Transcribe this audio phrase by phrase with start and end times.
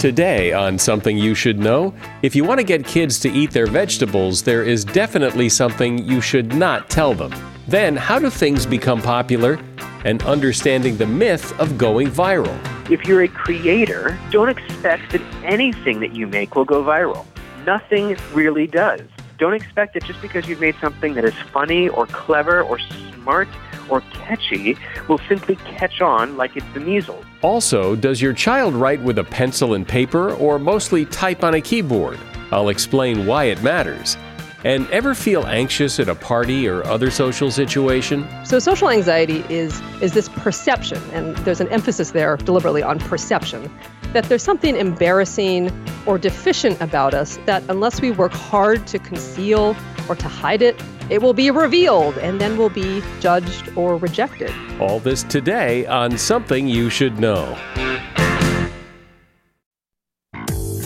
[0.00, 1.92] Today, on Something You Should Know,
[2.22, 6.22] if you want to get kids to eat their vegetables, there is definitely something you
[6.22, 7.30] should not tell them.
[7.68, 9.60] Then, how do things become popular?
[10.06, 12.58] And understanding the myth of going viral.
[12.90, 17.26] If you're a creator, don't expect that anything that you make will go viral.
[17.66, 19.02] Nothing really does.
[19.40, 22.78] Don't expect that just because you've made something that is funny or clever or
[23.14, 23.48] smart
[23.88, 24.76] or catchy
[25.08, 27.24] will simply catch on like it's the measles.
[27.40, 31.60] Also, does your child write with a pencil and paper or mostly type on a
[31.62, 32.20] keyboard?
[32.52, 34.18] I'll explain why it matters.
[34.62, 38.28] And ever feel anxious at a party or other social situation?
[38.44, 43.70] So social anxiety is is this perception and there's an emphasis there deliberately on perception
[44.12, 45.70] that there's something embarrassing
[46.06, 49.76] or deficient about us that unless we work hard to conceal
[50.08, 54.52] or to hide it, it will be revealed and then we'll be judged or rejected.
[54.80, 57.56] All this today on Something You Should Know.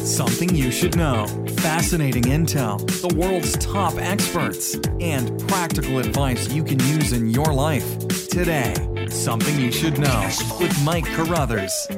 [0.05, 1.27] Something you should know.
[1.59, 7.99] Fascinating intel, the world's top experts, and practical advice you can use in your life.
[8.29, 8.75] Today,
[9.09, 11.89] Something You Should Know with Mike Carruthers.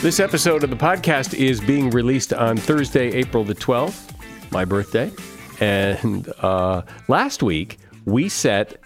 [0.00, 4.12] This episode of the podcast is being released on Thursday, April the 12th,
[4.52, 5.10] my birthday.
[5.58, 8.80] And uh, last week, we set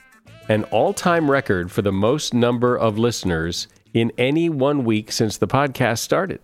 [0.49, 5.37] an all time record for the most number of listeners in any one week since
[5.37, 6.41] the podcast started.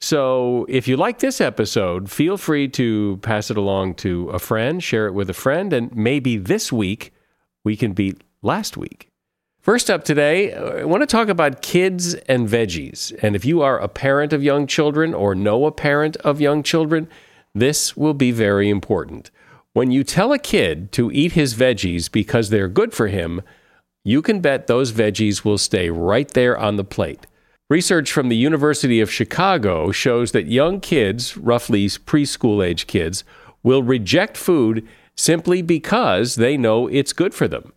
[0.00, 4.82] So if you like this episode, feel free to pass it along to a friend,
[4.82, 7.12] share it with a friend, and maybe this week
[7.62, 9.11] we can beat last week.
[9.62, 13.16] First up today, I want to talk about kids and veggies.
[13.22, 16.64] And if you are a parent of young children or know a parent of young
[16.64, 17.08] children,
[17.54, 19.30] this will be very important.
[19.72, 23.40] When you tell a kid to eat his veggies because they're good for him,
[24.02, 27.28] you can bet those veggies will stay right there on the plate.
[27.70, 33.22] Research from the University of Chicago shows that young kids, roughly preschool age kids,
[33.62, 37.72] will reject food simply because they know it's good for them.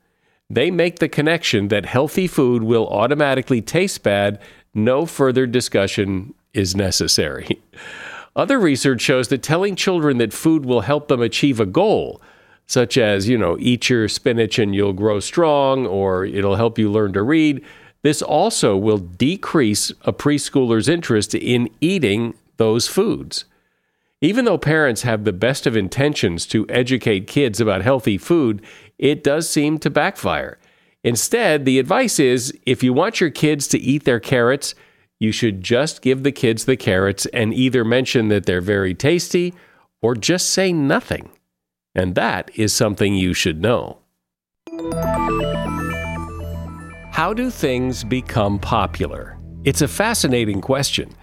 [0.50, 4.39] They make the connection that healthy food will automatically taste bad.
[4.73, 7.61] No further discussion is necessary.
[8.35, 12.22] Other research shows that telling children that food will help them achieve a goal,
[12.67, 16.91] such as, you know, eat your spinach and you'll grow strong, or it'll help you
[16.91, 17.63] learn to read,
[18.01, 23.45] this also will decrease a preschooler's interest in eating those foods.
[24.22, 28.61] Even though parents have the best of intentions to educate kids about healthy food,
[28.97, 30.57] it does seem to backfire.
[31.03, 34.73] Instead, the advice is if you want your kids to eat their carrots,
[35.19, 39.53] you should just give the kids the carrots and either mention that they're very tasty
[40.01, 41.29] or just say nothing.
[41.94, 44.00] And that is something you should know.
[47.11, 49.38] How do things become popular?
[49.63, 51.16] It's a fascinating question.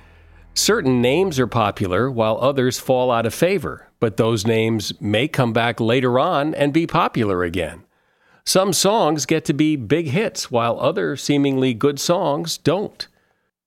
[0.54, 5.52] Certain names are popular while others fall out of favor, but those names may come
[5.52, 7.84] back later on and be popular again.
[8.44, 13.06] Some songs get to be big hits while other seemingly good songs don't.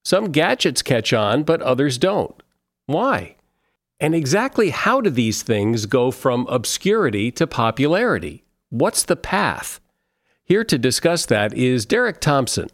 [0.03, 2.35] Some gadgets catch on, but others don't.
[2.85, 3.37] Why?
[4.01, 8.43] And exactly how do these things go from obscurity to popularity?
[8.69, 9.79] What's the path?
[10.43, 12.67] Here to discuss that is Derek Thompson.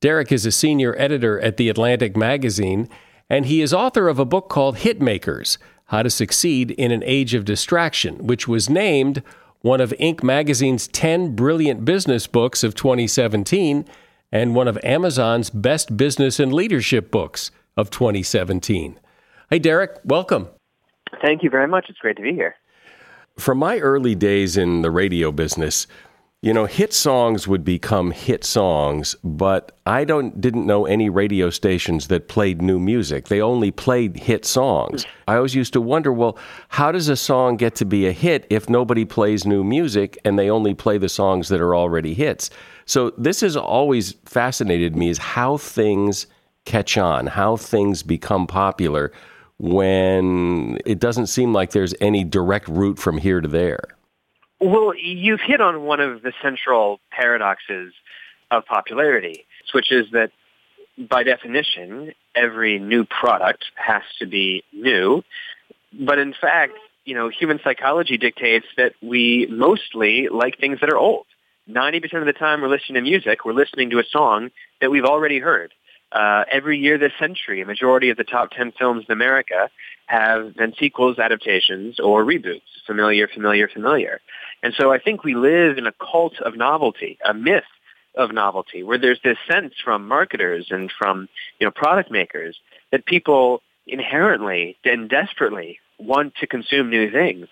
[0.00, 2.88] Derek is a senior editor at The Atlantic Magazine,
[3.28, 5.58] and he is author of a book called Hitmakers
[5.92, 9.22] How to Succeed in an Age of Distraction, which was named
[9.60, 10.22] one of Inc.
[10.22, 13.84] magazine's 10 brilliant business books of 2017
[14.32, 18.98] and one of Amazon's best business and leadership books of 2017.
[19.50, 20.48] Hey, Derek, welcome.
[21.20, 21.84] Thank you very much.
[21.90, 22.54] It's great to be here.
[23.38, 25.86] From my early days in the radio business,
[26.42, 31.50] you know, hit songs would become hit songs, but I don't didn't know any radio
[31.50, 33.28] stations that played new music.
[33.28, 35.06] They only played hit songs.
[35.28, 36.36] I always used to wonder, well,
[36.68, 40.36] how does a song get to be a hit if nobody plays new music and
[40.36, 42.50] they only play the songs that are already hits?
[42.86, 46.26] So this has always fascinated me is how things
[46.64, 49.12] catch on, how things become popular
[49.58, 53.84] when it doesn't seem like there's any direct route from here to there.
[54.62, 57.92] Well, you've hit on one of the central paradoxes
[58.48, 59.44] of popularity,
[59.74, 60.30] which is that
[60.96, 65.24] by definition, every new product has to be new.
[65.92, 66.74] But in fact,
[67.04, 71.26] you know, human psychology dictates that we mostly like things that are old.
[71.68, 74.50] 90% of the time we're listening to music, we're listening to a song
[74.80, 75.72] that we've already heard.
[76.12, 79.70] Uh, every year this century, a majority of the top 10 films in America
[80.06, 82.60] have been sequels, adaptations, or reboots.
[82.86, 84.20] Familiar, familiar, familiar.
[84.62, 87.64] And so I think we live in a cult of novelty, a myth
[88.14, 91.28] of novelty, where there's this sense from marketers and from
[91.58, 92.56] you know product makers
[92.90, 97.48] that people inherently and desperately want to consume new things.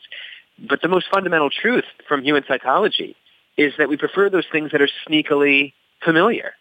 [0.59, 3.17] But the most fundamental truth from human psychology
[3.57, 5.73] is that we prefer those things that are sneakily
[6.05, 6.53] familiar.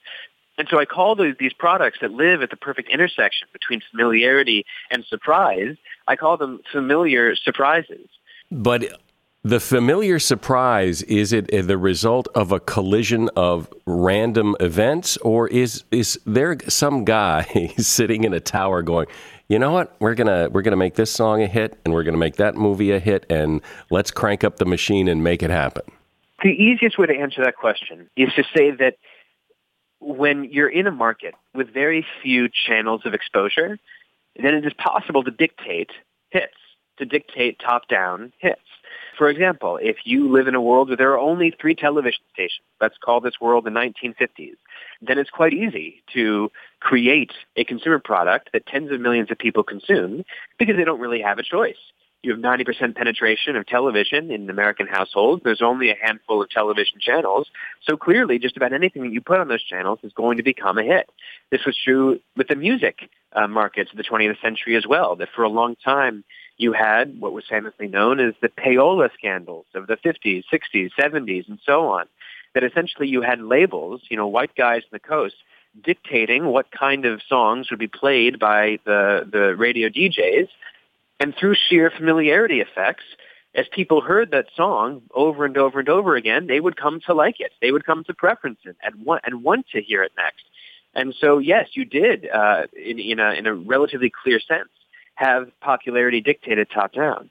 [0.58, 5.06] And so I call these products that live at the perfect intersection between familiarity and
[5.06, 8.10] surprise, I call them familiar surprises.
[8.52, 9.00] But
[9.44, 15.84] the familiar surprise is it the result of a collision of random events, or is
[15.92, 17.44] is there some guy
[17.78, 19.08] sitting in a tower going,
[19.48, 22.18] you know what, we're gonna we're gonna make this song a hit, and we're gonna
[22.18, 25.84] make that movie a hit, and let's crank up the machine and make it happen?
[26.44, 28.98] The easiest way to answer that question is to say that
[30.00, 33.78] when you're in a market with very few channels of exposure,
[34.36, 35.92] then it is possible to dictate
[36.30, 36.56] hits,
[36.98, 38.62] to dictate top-down hits.
[39.20, 42.64] For example, if you live in a world where there are only three television stations,
[42.80, 44.56] let's call this world the 1950s,
[45.02, 46.50] then it's quite easy to
[46.80, 50.24] create a consumer product that tens of millions of people consume
[50.58, 51.76] because they don't really have a choice.
[52.24, 55.44] You have 90% penetration of television in American households.
[55.44, 57.50] There's only a handful of television channels.
[57.84, 60.78] So clearly, just about anything that you put on those channels is going to become
[60.78, 61.10] a hit.
[61.52, 65.28] This was true with the music uh, markets of the 20th century as well, that
[65.36, 66.24] for a long time,
[66.60, 71.48] you had what was famously known as the payola scandals of the 50s, 60s, 70s,
[71.48, 72.06] and so on.
[72.54, 75.36] That essentially you had labels, you know, white guys on the coast
[75.84, 80.50] dictating what kind of songs would be played by the, the radio DJs.
[81.20, 83.04] And through sheer familiarity effects,
[83.56, 87.14] as people heard that song over and over and over again, they would come to
[87.14, 87.52] like it.
[87.62, 90.44] They would come to preference it and want, and want to hear it next.
[90.96, 94.70] And so, yes, you did, uh, in, in, a, in a relatively clear sense,
[95.20, 97.30] have popularity dictated top down.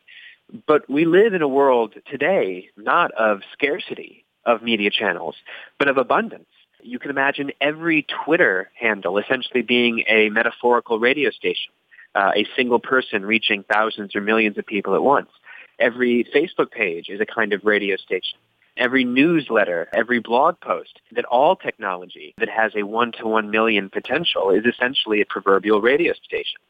[0.66, 5.36] But we live in a world today not of scarcity of media channels,
[5.78, 6.48] but of abundance.
[6.82, 11.72] You can imagine every Twitter handle essentially being a metaphorical radio station,
[12.14, 15.30] uh, a single person reaching thousands or millions of people at once.
[15.78, 18.38] Every Facebook page is a kind of radio station.
[18.76, 23.88] Every newsletter, every blog post, that all technology that has a one to one million
[23.90, 26.60] potential is essentially a proverbial radio station.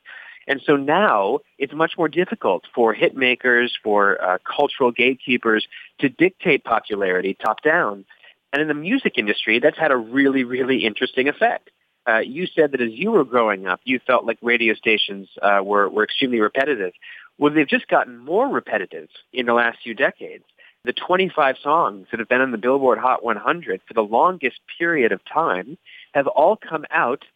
[0.48, 5.68] And so now it's much more difficult for hit makers, for uh, cultural gatekeepers
[6.00, 8.06] to dictate popularity top down.
[8.52, 11.70] And in the music industry, that's had a really, really interesting effect.
[12.08, 15.60] Uh, you said that as you were growing up, you felt like radio stations uh,
[15.62, 16.92] were, were extremely repetitive.
[17.36, 20.44] Well, they've just gotten more repetitive in the last few decades.
[20.84, 25.12] The 25 songs that have been on the Billboard Hot 100 for the longest period
[25.12, 25.76] of time
[26.14, 27.26] have all come out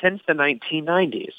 [0.00, 1.34] since the 1990s.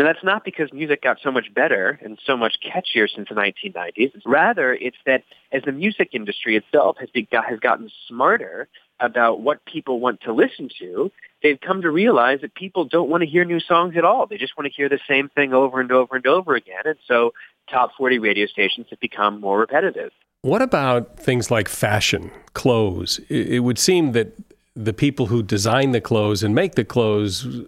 [0.00, 3.34] Now, that's not because music got so much better and so much catchier since the
[3.34, 4.22] 1990s.
[4.24, 8.66] Rather, it's that as the music industry itself has, be, has gotten smarter
[8.98, 11.12] about what people want to listen to,
[11.42, 14.26] they've come to realize that people don't want to hear new songs at all.
[14.26, 16.80] They just want to hear the same thing over and over and over again.
[16.86, 17.34] And so
[17.70, 20.12] top 40 radio stations have become more repetitive.
[20.40, 23.20] What about things like fashion, clothes?
[23.28, 24.32] It would seem that
[24.74, 27.66] the people who design the clothes and make the clothes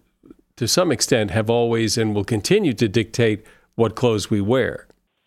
[0.63, 3.45] to some extent, have always and will continue to dictate
[3.75, 4.87] what clothes we wear.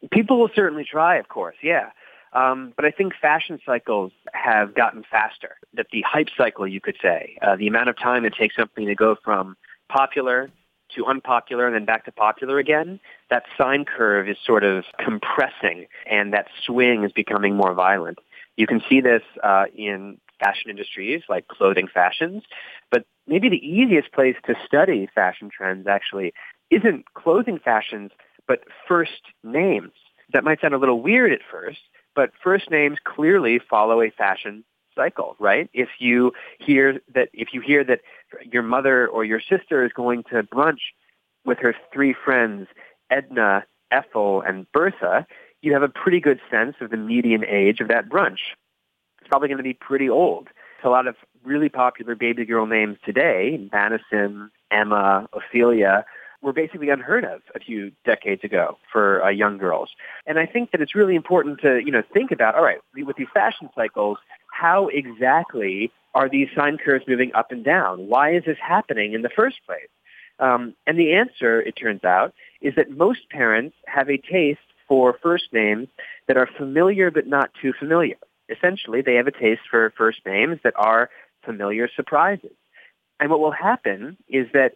[0.09, 1.89] People will certainly try, of course, yeah.
[2.31, 5.57] Um, but I think fashion cycles have gotten faster.
[5.73, 8.85] That the hype cycle, you could say, uh, the amount of time it takes something
[8.85, 9.57] to go from
[9.89, 10.49] popular
[10.95, 15.87] to unpopular and then back to popular again, that sine curve is sort of compressing
[16.09, 18.19] and that swing is becoming more violent.
[18.56, 22.44] You can see this uh, in fashion industries like clothing fashions.
[22.89, 26.33] But maybe the easiest place to study fashion trends actually
[26.69, 28.11] isn't clothing fashions,
[28.47, 29.94] but first names.
[30.33, 31.79] That might sound a little weird at first,
[32.15, 34.63] but first names clearly follow a fashion
[34.95, 35.69] cycle, right?
[35.73, 38.01] If you hear that if you hear that
[38.51, 40.79] your mother or your sister is going to brunch
[41.44, 42.67] with her three friends,
[43.09, 45.27] Edna, Ethel, and Bertha,
[45.61, 48.39] you have a pretty good sense of the median age of that brunch
[49.25, 50.49] it's probably going to be pretty old.
[50.85, 56.06] A lot of really popular baby girl names today, Madison, Emma, Ophelia,
[56.42, 59.89] were basically unheard of a few decades ago for uh, young girls.
[60.27, 63.15] And I think that it's really important to, you know, think about, all right, with
[63.15, 64.18] these fashion cycles,
[64.51, 68.07] how exactly are these sine curves moving up and down?
[68.07, 69.89] Why is this happening in the first place?
[70.39, 75.18] Um, and the answer, it turns out, is that most parents have a taste for
[75.21, 75.87] first names
[76.27, 78.18] that are familiar but not too familiar
[78.49, 81.09] essentially they have a taste for first names that are
[81.44, 82.56] familiar surprises.
[83.19, 84.73] And what will happen is that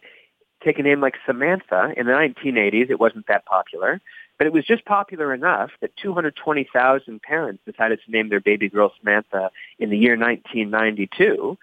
[0.64, 4.00] take a name like Samantha, in the 1980s it wasn't that popular,
[4.38, 8.92] but it was just popular enough that 220,000 parents decided to name their baby girl
[8.98, 11.58] Samantha in the year 1992.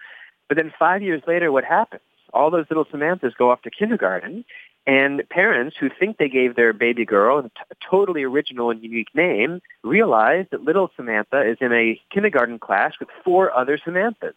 [0.48, 2.02] But then five years later, what happens?
[2.32, 4.44] All those little Samanthas go off to kindergarten,
[4.88, 9.60] and parents who think they gave their baby girl a totally original and unique name
[9.84, 14.32] realize that little Samantha is in a kindergarten class with four other Samanthas.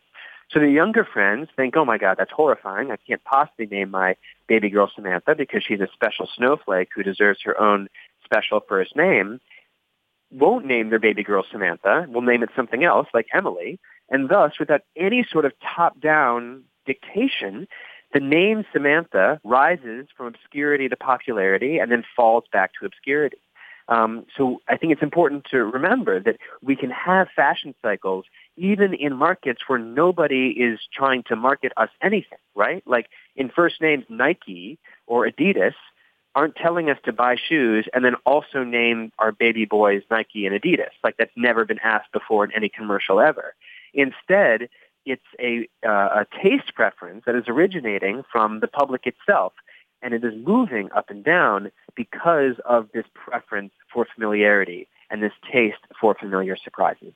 [0.51, 2.91] So the younger friends think, oh my God, that's horrifying.
[2.91, 4.17] I can't possibly name my
[4.49, 7.87] baby girl Samantha because she's a special snowflake who deserves her own
[8.25, 9.39] special first name.
[10.31, 13.79] Won't name their baby girl Samantha, will name it something else like Emily.
[14.09, 17.69] And thus, without any sort of top-down dictation,
[18.13, 23.37] the name Samantha rises from obscurity to popularity and then falls back to obscurity.
[23.87, 28.25] Um, so I think it's important to remember that we can have fashion cycles
[28.55, 32.83] even in markets where nobody is trying to market us anything, right?
[32.85, 34.77] Like in first names Nike
[35.07, 35.73] or Adidas
[36.35, 40.55] aren't telling us to buy shoes and then also name our baby boys Nike and
[40.55, 40.91] Adidas.
[41.03, 43.55] Like that's never been asked before in any commercial ever.
[43.93, 44.69] Instead,
[45.05, 49.53] it's a, uh, a taste preference that is originating from the public itself,
[50.01, 55.33] and it is moving up and down because of this preference for familiarity and this
[55.51, 57.13] taste for familiar surprises.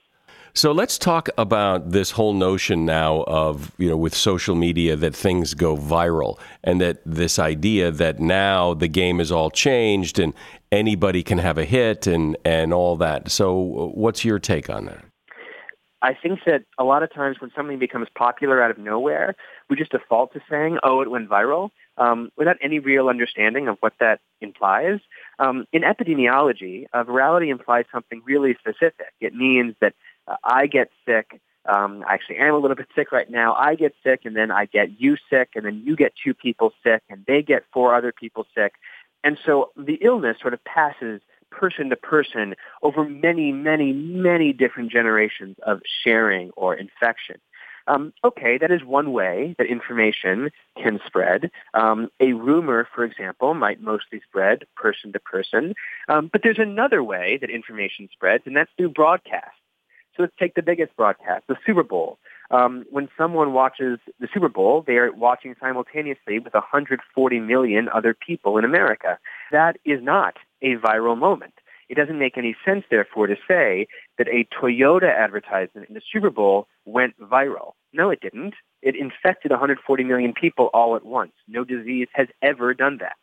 [0.54, 5.14] So let's talk about this whole notion now of, you know, with social media that
[5.14, 10.34] things go viral and that this idea that now the game is all changed and
[10.72, 13.30] anybody can have a hit and, and all that.
[13.30, 15.04] So what's your take on that?
[16.06, 19.36] I think that a lot of times when something becomes popular out of nowhere,
[19.68, 23.78] we just default to saying, oh, it went viral, um, without any real understanding of
[23.80, 25.00] what that implies.
[25.40, 29.14] Um, in epidemiology, uh, virality implies something really specific.
[29.20, 29.96] It means that
[30.28, 31.42] uh, I get sick.
[31.68, 33.56] Um, I actually am a little bit sick right now.
[33.56, 36.72] I get sick, and then I get you sick, and then you get two people
[36.84, 38.74] sick, and they get four other people sick.
[39.24, 41.20] And so the illness sort of passes
[41.56, 47.38] person to person over many, many, many different generations of sharing or infection.
[47.88, 50.50] Um, okay, that is one way that information
[50.82, 51.52] can spread.
[51.74, 55.76] Um, a rumor, for example, might mostly spread person to person.
[56.10, 59.56] Um, but there's another way that information spreads, and that's through broadcast.
[60.16, 62.18] So let's take the biggest broadcast, the Super Bowl.
[62.52, 68.14] Um, when someone watches the Super Bowl, they are watching simultaneously with 140 million other
[68.14, 69.18] people in America.
[69.52, 71.54] That is not a viral moment.
[71.88, 76.32] It doesn't make any sense, therefore, to say that a Toyota advertisement in the Super
[76.32, 77.74] Bowl went viral.
[77.94, 78.56] No, it didn't.
[78.82, 81.34] It infected 140 million people all at once.
[81.48, 83.16] No disease has ever done that.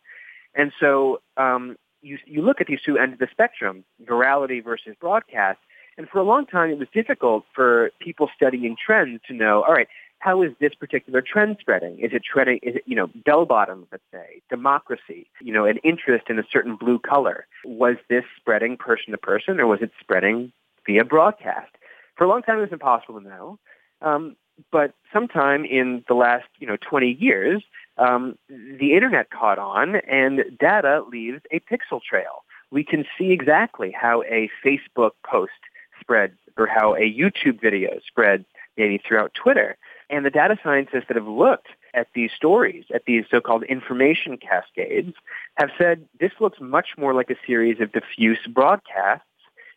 [0.55, 4.95] And so um, you, you look at these two ends of the spectrum, virality versus
[4.99, 5.59] broadcast,
[5.97, 9.73] and for a long time it was difficult for people studying trends to know, all
[9.73, 9.87] right,
[10.23, 11.99] how is this particular trend spreading?
[11.99, 15.77] Is it trending, is it, you know, bell bottoms, let's say, democracy, you know, an
[15.83, 17.45] interest in a certain blue color?
[17.65, 20.53] Was this spreading person to person or was it spreading
[20.85, 21.71] via broadcast?
[22.15, 23.59] For a long time it was impossible to know.
[24.01, 24.37] Um,
[24.71, 27.61] but sometime in the last, you know, 20 years,
[27.97, 32.45] um, the internet caught on and data leaves a pixel trail.
[32.71, 35.51] We can see exactly how a Facebook post
[35.99, 38.45] spreads or how a YouTube video spreads
[38.77, 39.75] maybe throughout Twitter.
[40.13, 45.15] And the data scientists that have looked at these stories, at these so-called information cascades,
[45.55, 49.25] have said this looks much more like a series of diffuse broadcasts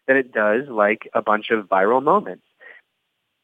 [0.07, 2.45] than it does like a bunch of viral moments.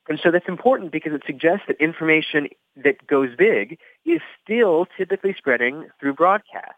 [0.06, 5.34] And so that's important because it suggests that information that goes big is still typically
[5.38, 6.74] spreading through broadcasts.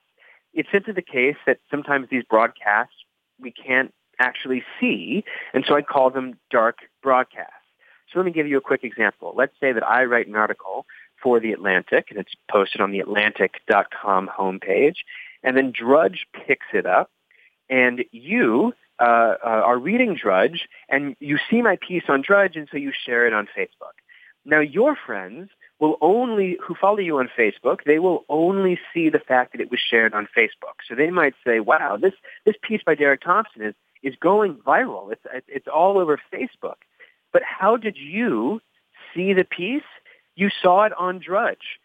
[0.52, 2.94] It's simply the case that sometimes these broadcasts
[3.40, 7.63] we can't actually see, and so I call them dark broadcasts.
[8.14, 9.34] So let me give you a quick example.
[9.36, 10.86] Let's say that I write an article
[11.20, 14.98] for The Atlantic, and it's posted on the Atlantic.com homepage,
[15.42, 17.10] and then Drudge picks it up,
[17.68, 22.68] and you uh, uh, are reading Drudge, and you see my piece on Drudge, and
[22.70, 23.98] so you share it on Facebook.
[24.44, 29.18] Now, your friends will only, who follow you on Facebook, they will only see the
[29.18, 30.76] fact that it was shared on Facebook.
[30.88, 35.10] So they might say, wow, this, this piece by Derek Thompson is, is going viral.
[35.10, 36.76] It's, it's all over Facebook.
[37.34, 38.62] But how did you
[39.12, 39.82] see the piece?
[40.36, 41.78] You saw it on Drudge,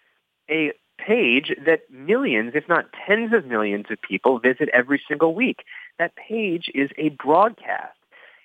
[0.50, 5.64] a page that millions, if not tens of millions of people visit every single week.
[5.98, 7.98] That page is a broadcast.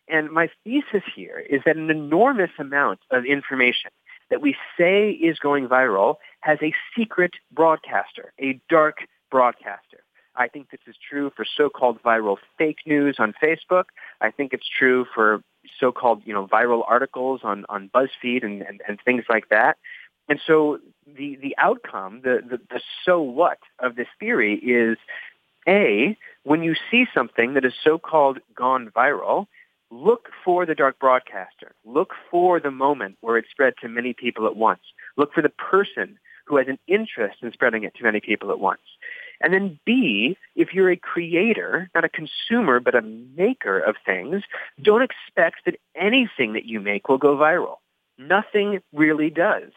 [0.08, 3.90] And my thesis here is that an enormous amount of information
[4.30, 8.98] that we say is going viral has a secret broadcaster, a dark
[9.30, 10.04] broadcaster.
[10.36, 13.84] I think this is true for so-called viral fake news on Facebook.
[14.20, 15.42] I think it's true for
[15.80, 19.76] so-called, you know, viral articles on, on BuzzFeed and, and, and things like that.
[20.28, 24.96] And so the, the outcome, the, the, the so what of this theory is,
[25.68, 29.46] A, when you see something that is so-called gone viral,
[29.90, 31.72] look for the dark broadcaster.
[31.84, 34.82] Look for the moment where it spread to many people at once.
[35.16, 38.58] Look for the person who has an interest in spreading it to many people at
[38.58, 38.82] once.
[39.44, 44.42] And then B, if you're a creator, not a consumer, but a maker of things,
[44.80, 47.76] don't expect that anything that you make will go viral.
[48.16, 49.70] Nothing really does.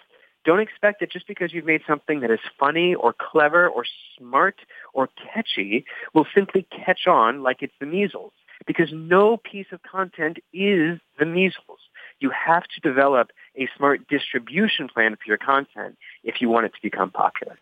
[0.46, 3.84] Don't expect that just because you've made something that is funny or clever or
[4.18, 4.62] smart
[4.94, 5.84] or catchy
[6.14, 8.32] will simply catch on like it's the measles.
[8.66, 11.80] Because no piece of content is the measles.
[12.22, 16.74] You have to develop a smart distribution plan for your content if you want it
[16.74, 17.58] to become popular.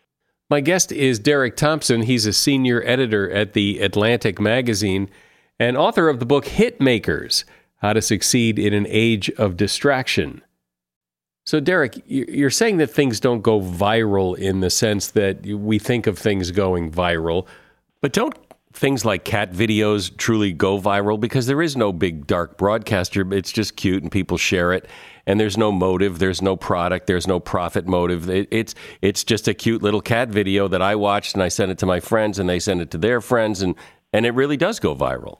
[0.48, 2.02] My guest is Derek Thompson.
[2.02, 5.10] He's a senior editor at the Atlantic magazine
[5.58, 7.42] and author of the book Hitmakers
[7.78, 10.42] How to Succeed in an Age of Distraction.
[11.44, 16.06] So, Derek, you're saying that things don't go viral in the sense that we think
[16.06, 17.46] of things going viral,
[18.00, 18.45] but don't
[18.76, 23.32] things like cat videos truly go viral because there is no big dark broadcaster.
[23.32, 24.86] It's just cute and people share it,
[25.26, 28.28] and there's no motive, there's no product, there's no profit motive.
[28.28, 31.70] It, it's it's just a cute little cat video that I watched and I sent
[31.70, 33.74] it to my friends and they send it to their friends and
[34.12, 35.38] and it really does go viral.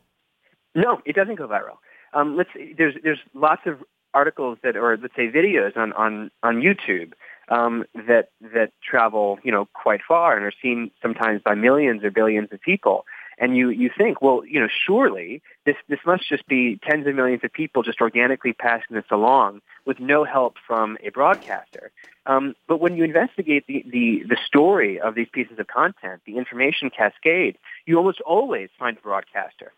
[0.74, 1.76] No, it doesn't go viral.
[2.14, 6.62] Um, let's there's there's lots of articles that or let's say videos on on on
[6.62, 7.12] YouTube
[7.48, 12.10] um, that that travel you know quite far and are seen sometimes by millions or
[12.10, 13.04] billions of people
[13.38, 17.14] and you you think, well, you know, surely this this must just be tens of
[17.14, 21.90] millions of people just organically passing this along with no help from a broadcaster.
[22.24, 26.38] Um, but when you investigate the, the the story of these pieces of content, the
[26.38, 29.72] information cascade, you almost always find a broadcaster.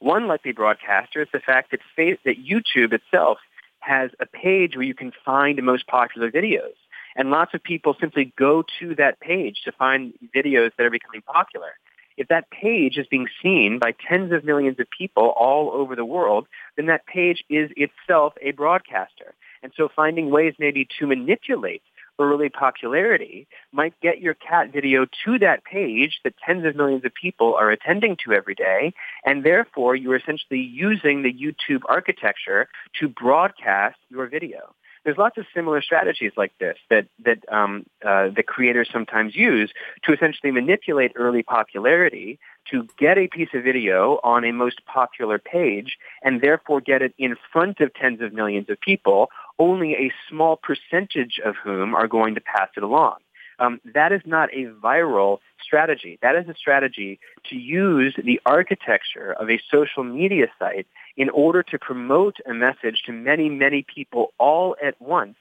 [0.00, 3.38] One likely broadcaster is the fact that that YouTube itself
[3.78, 6.74] has a page where you can find the most popular videos.
[7.16, 11.22] And lots of people simply go to that page to find videos that are becoming
[11.22, 11.74] popular.
[12.16, 16.04] If that page is being seen by tens of millions of people all over the
[16.04, 19.34] world, then that page is itself a broadcaster.
[19.62, 21.82] And so finding ways maybe to manipulate
[22.18, 27.12] early popularity might get your cat video to that page that tens of millions of
[27.14, 28.92] people are attending to every day,
[29.24, 32.68] and therefore you're essentially using the YouTube architecture
[33.00, 38.28] to broadcast your video there's lots of similar strategies like this that that um, uh,
[38.34, 39.72] the creators sometimes use
[40.04, 42.38] to essentially manipulate early popularity
[42.70, 47.14] to get a piece of video on a most popular page and therefore get it
[47.18, 52.08] in front of tens of millions of people, only a small percentage of whom are
[52.08, 53.16] going to pass it along.
[53.58, 56.18] Um, that is not a viral strategy.
[56.22, 57.18] That is a strategy
[57.50, 60.86] to use the architecture of a social media site
[61.16, 65.36] in order to promote a message to many, many people all at once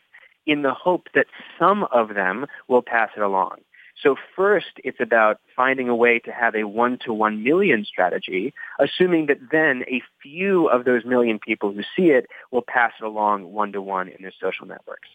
[0.45, 3.57] in the hope that some of them will pass it along.
[4.01, 9.37] So first, it's about finding a way to have a one-to-one million strategy, assuming that
[9.51, 14.09] then a few of those million people who see it will pass it along one-to-one
[14.09, 15.09] in their social networks.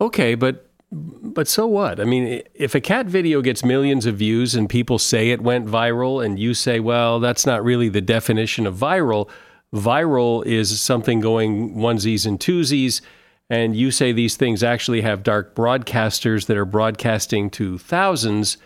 [0.00, 2.00] Okay, but but so what?
[2.00, 5.66] I mean, if a cat video gets millions of views and people say it went
[5.66, 9.28] viral, and you say, well, that's not really the definition of viral,
[9.72, 13.00] viral is something going onesies and twosies,
[13.48, 18.58] and you say these things actually have dark broadcasters that are broadcasting to thousands.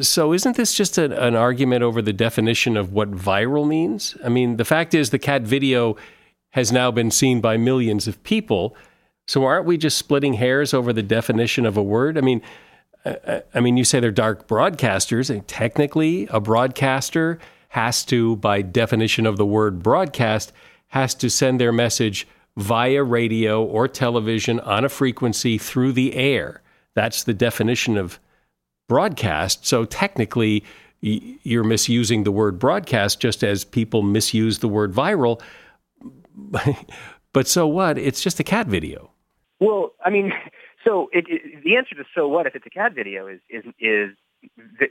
[0.00, 4.16] So, isn't this just a, an argument over the definition of what viral means?
[4.24, 5.96] I mean, the fact is, the cat video
[6.50, 8.74] has now been seen by millions of people.
[9.26, 12.16] So, aren't we just splitting hairs over the definition of a word?
[12.16, 12.42] I mean,
[13.04, 17.38] uh, uh, I mean, you say they're dark broadcasters, and technically, a broadcaster
[17.70, 20.52] has to, by definition of the word broadcast,
[20.88, 26.62] has to send their message via radio or television on a frequency through the air.
[26.94, 28.18] That's the definition of
[28.88, 29.66] broadcast.
[29.66, 30.64] So technically,
[31.00, 35.40] you're misusing the word broadcast just as people misuse the word viral.
[37.32, 37.98] but so what?
[37.98, 39.10] It's just a cat video.
[39.60, 40.32] Well, I mean,
[40.86, 43.64] so it, it, the answer to so what if it's a cat video is is
[43.78, 44.10] is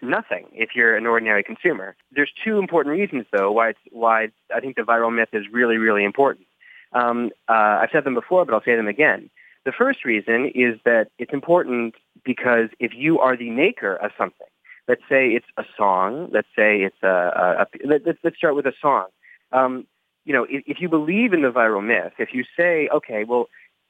[0.02, 1.96] nothing if you're an ordinary consumer.
[2.12, 5.78] There's two important reasons, though, why it's, why I think the viral myth is really,
[5.78, 6.48] really important.
[6.94, 9.30] Um, uh, I've said them before, but I'll say them again.
[9.66, 14.48] The first reason is that it's important because if you are the maker of something,
[14.88, 18.66] let's say it's a song, let's say it's a, a, a let, let's start with
[18.66, 19.08] a song.
[19.52, 19.88] Um,
[20.24, 23.48] you know, if, if you believe in the viral myth, if you say, okay, well,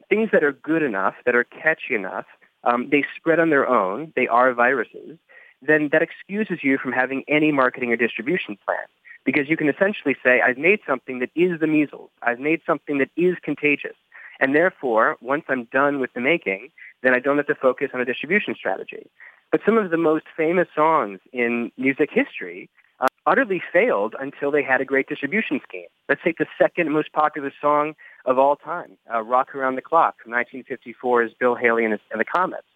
[0.09, 2.25] things that are good enough, that are catchy enough,
[2.63, 5.17] um, they spread on their own, they are viruses,
[5.61, 8.85] then that excuses you from having any marketing or distribution plan.
[9.23, 12.11] Because you can essentially say, I've made something that is the measles.
[12.21, 13.95] I've made something that is contagious.
[14.39, 16.69] And therefore, once I'm done with the making,
[17.01, 19.09] then I don't have to focus on a distribution strategy.
[19.51, 24.63] But some of the most famous songs in music history uh, utterly failed until they
[24.63, 25.87] had a great distribution scheme.
[26.07, 30.15] Let's take the second most popular song of all time, uh, Rock Around the Clock
[30.21, 32.67] from 1954 is Bill Haley and, his, and the Comets.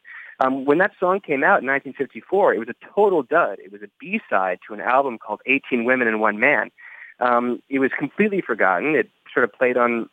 [0.42, 3.60] Um, when that song came out in 1954, it was a total dud.
[3.60, 6.72] It was a B-side to an album called 18 Women and One Man.
[7.20, 8.96] Um, it was completely forgotten.
[8.96, 10.10] It sort of played on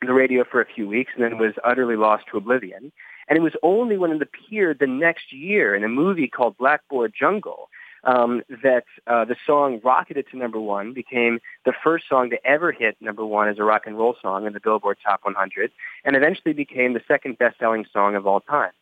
[0.00, 2.92] the radio for a few weeks and then was utterly lost to oblivion.
[3.28, 7.12] And it was only when it appeared the next year in a movie called Blackboard
[7.18, 7.68] Jungle
[8.04, 12.72] um, that uh, the song rocketed to number one, became the first song to ever
[12.72, 15.70] hit number one as a rock and roll song in the Billboard Top 100,
[16.04, 18.72] and eventually became the second best-selling song of all time.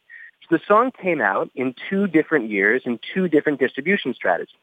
[0.43, 4.57] So the song came out in two different years in two different distribution strategies.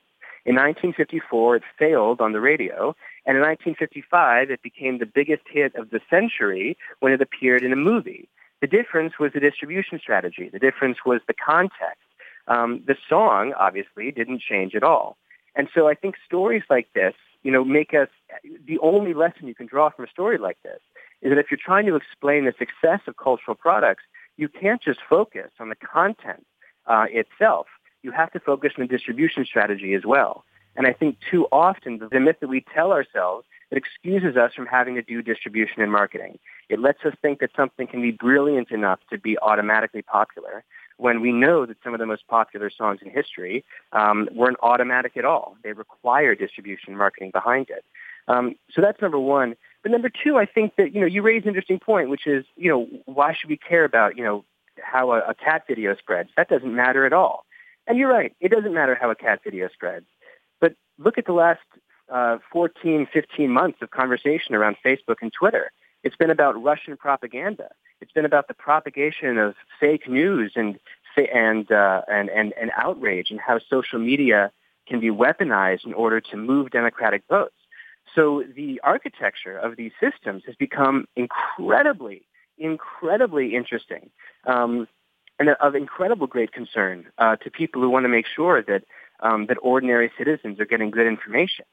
[0.45, 2.95] In 1954, it failed on the radio,
[3.25, 7.73] and in 1955, it became the biggest hit of the century when it appeared in
[7.73, 8.27] a movie.
[8.61, 10.49] The difference was the distribution strategy.
[10.51, 12.08] The difference was the context.
[12.49, 15.17] Um, the song, obviously, didn't change at all.
[15.55, 18.09] And so I think stories like this, you know, make us,
[18.65, 20.79] the only lesson you can draw from a story like this
[21.21, 24.03] is that if you're trying to explain the success of cultural products,
[24.37, 26.45] you can't just focus on the content
[26.87, 27.67] uh, itself.
[28.03, 30.43] You have to focus on the distribution strategy as well.
[30.75, 34.65] And I think too often the myth that we tell ourselves it excuses us from
[34.65, 36.39] having to do distribution and marketing.
[36.69, 40.63] It lets us think that something can be brilliant enough to be automatically popular
[40.99, 45.15] when we know that some of the most popular songs in history um, weren't automatic
[45.15, 45.55] at all.
[45.63, 47.85] They require distribution marketing behind it.
[48.27, 49.55] Um, so that's number one.
[49.81, 52.43] But number two, I think that, you know, you raise an interesting point, which is,
[52.57, 54.43] you know, why should we care about, you know,
[54.83, 56.31] how a, a cat video spreads?
[56.35, 57.45] That doesn't matter at all.
[57.87, 58.35] And you're right.
[58.41, 60.05] It doesn't matter how a cat video spreads.
[60.59, 61.61] But look at the last
[62.11, 65.71] uh, 14, 15 months of conversation around Facebook and Twitter.
[66.03, 67.69] It's been about Russian propaganda.
[68.01, 70.79] It's been about the propagation of fake news and
[71.17, 74.51] and uh, and and and outrage, and how social media
[74.87, 77.55] can be weaponized in order to move democratic votes.
[78.15, 82.23] So the architecture of these systems has become incredibly,
[82.57, 84.09] incredibly interesting,
[84.45, 84.87] um,
[85.37, 88.83] and of incredible great concern uh, to people who want to make sure that
[89.19, 91.65] um, that ordinary citizens are getting good information.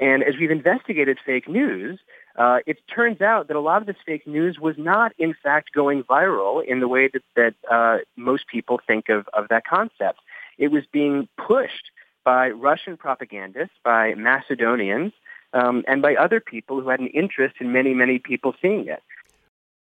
[0.00, 1.98] And as we've investigated fake news,
[2.38, 5.72] uh, it turns out that a lot of this fake news was not, in fact,
[5.74, 10.20] going viral in the way that, that uh, most people think of, of that concept.
[10.56, 11.90] It was being pushed
[12.24, 15.12] by Russian propagandists, by Macedonians,
[15.52, 19.02] um, and by other people who had an interest in many, many people seeing it.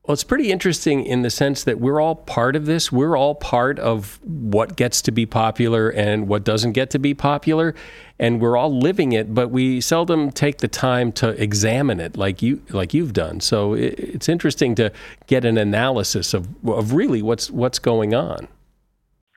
[0.07, 2.93] Well, it's pretty interesting in the sense that we're all part of this.
[2.93, 7.13] We're all part of what gets to be popular and what doesn't get to be
[7.13, 7.75] popular,
[8.17, 9.35] and we're all living it.
[9.35, 13.41] But we seldom take the time to examine it, like you like you've done.
[13.41, 14.93] So it's interesting to
[15.25, 18.47] get an analysis of of really what's what's going on.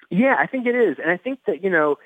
[0.08, 1.96] Yeah, I think it is, and I think that you know,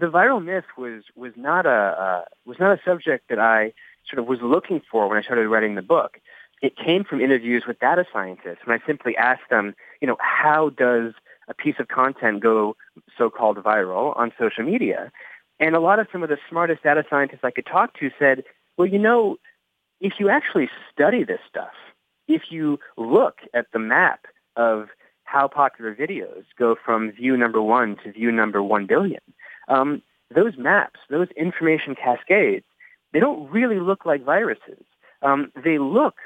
[0.00, 3.74] the viral myth was was not a uh, was not a subject that I
[4.10, 6.18] sort of was looking for when I started writing the book
[6.62, 10.70] it came from interviews with data scientists, and I simply asked them, you know, how
[10.70, 11.12] does
[11.48, 12.76] a piece of content go
[13.16, 15.12] so-called viral on social media?
[15.60, 18.42] And a lot of some of the smartest data scientists I could talk to said,
[18.76, 19.36] well, you know,
[20.00, 21.72] if you actually study this stuff,
[22.28, 24.88] if you look at the map of
[25.24, 29.20] how popular videos go from view number one to view number one billion,
[29.68, 30.02] um,
[30.34, 32.64] those maps, those information cascades,
[33.12, 34.84] they don't really look like viruses.
[35.22, 36.16] Um, they look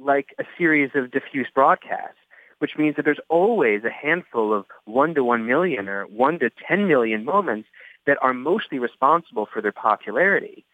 [0.00, 2.18] like a series of diffuse broadcasts,
[2.58, 6.50] which means that there's always a handful of 1 to 1 million or 1 to
[6.66, 7.68] 10 million moments
[8.06, 10.64] that are mostly responsible for their popularity.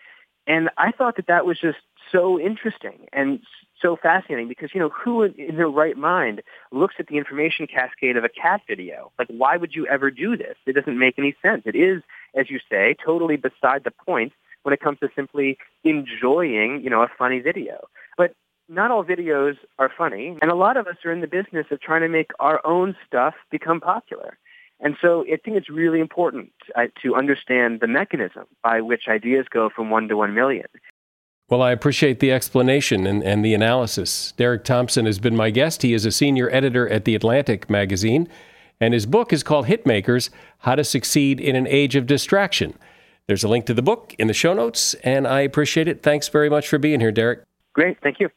[0.46, 1.78] And I thought that that was just
[2.12, 3.40] so interesting and
[3.82, 8.16] so fascinating because, you know, who in their right mind looks at the information cascade
[8.16, 9.10] of a cat video?
[9.18, 10.56] Like, why would you ever do this?
[10.66, 11.62] It doesn't make any sense.
[11.66, 12.02] It is,
[12.34, 17.02] as you say, totally beside the point when it comes to simply enjoying, you know,
[17.02, 17.88] a funny video.
[18.16, 18.34] But
[18.68, 21.80] not all videos are funny, and a lot of us are in the business of
[21.80, 24.38] trying to make our own stuff become popular.
[24.80, 29.46] And so I think it's really important uh, to understand the mechanism by which ideas
[29.50, 30.66] go from one to one million.
[31.48, 34.32] Well, I appreciate the explanation and, and the analysis.
[34.36, 35.82] Derek Thompson has been my guest.
[35.82, 38.28] He is a senior editor at The Atlantic magazine,
[38.80, 42.74] and his book is called Hitmakers How to Succeed in an Age of Distraction.
[43.28, 46.02] There's a link to the book in the show notes, and I appreciate it.
[46.02, 47.44] Thanks very much for being here, Derek.
[47.74, 47.98] Great.
[48.02, 48.28] Thank you.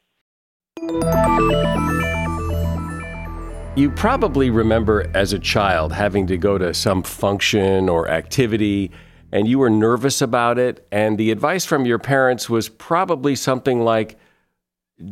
[3.76, 8.92] You probably remember as a child having to go to some function or activity
[9.32, 13.82] and you were nervous about it, and the advice from your parents was probably something
[13.82, 14.18] like,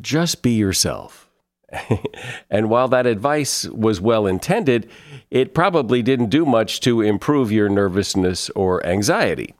[0.02, 1.30] just be yourself.
[2.50, 4.90] and while that advice was well intended,
[5.30, 9.54] it probably didn't do much to improve your nervousness or anxiety.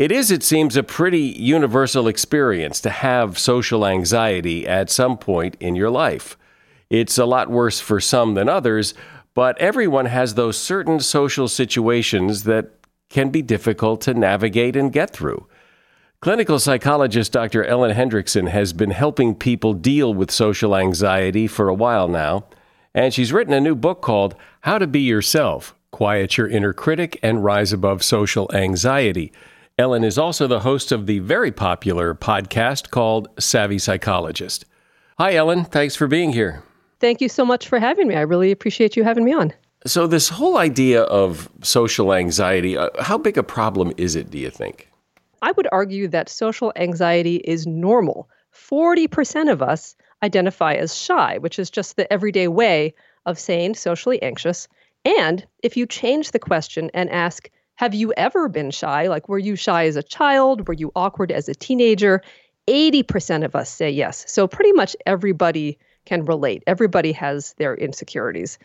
[0.00, 5.58] It is, it seems, a pretty universal experience to have social anxiety at some point
[5.60, 6.38] in your life.
[6.88, 8.94] It's a lot worse for some than others,
[9.34, 12.70] but everyone has those certain social situations that
[13.10, 15.46] can be difficult to navigate and get through.
[16.22, 17.62] Clinical psychologist Dr.
[17.62, 22.46] Ellen Hendriksen has been helping people deal with social anxiety for a while now,
[22.94, 27.18] and she's written a new book called How to Be Yourself Quiet Your Inner Critic
[27.22, 29.30] and Rise Above Social Anxiety.
[29.80, 34.66] Ellen is also the host of the very popular podcast called Savvy Psychologist.
[35.16, 35.64] Hi, Ellen.
[35.64, 36.62] Thanks for being here.
[36.98, 38.14] Thank you so much for having me.
[38.14, 39.54] I really appreciate you having me on.
[39.86, 44.36] So, this whole idea of social anxiety, uh, how big a problem is it, do
[44.36, 44.86] you think?
[45.40, 48.28] I would argue that social anxiety is normal.
[48.54, 52.92] 40% of us identify as shy, which is just the everyday way
[53.24, 54.68] of saying socially anxious.
[55.06, 57.48] And if you change the question and ask,
[57.80, 59.08] have you ever been shy?
[59.08, 60.68] Like, were you shy as a child?
[60.68, 62.20] Were you awkward as a teenager?
[62.68, 64.22] 80% of us say yes.
[64.28, 66.62] So, pretty much everybody can relate.
[66.66, 68.58] Everybody has their insecurities.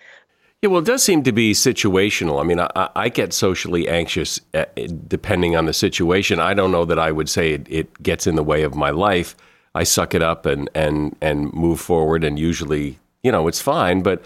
[0.62, 2.41] Yeah, well, it does seem to be situational.
[2.41, 4.65] I mean, I, I, get socially anxious uh,
[5.08, 6.41] depending on the situation.
[6.41, 8.89] I don't know that I would say it, it, gets in the way of my
[8.89, 9.34] life.
[9.75, 14.01] I suck it up and and and move forward, and usually, you know, it's fine.
[14.01, 14.21] But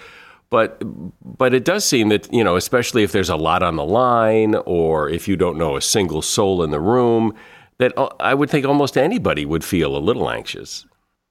[0.49, 0.81] but
[1.37, 4.55] but it does seem that you know, especially if there's a lot on the line,
[4.65, 7.35] or if you don't know a single soul in the room,
[7.77, 10.85] that uh, I would think almost anybody would feel a little anxious.